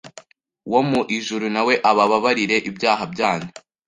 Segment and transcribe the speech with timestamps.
[0.71, 3.51] wo mu ijuru na we abababarire ibyaha byanyu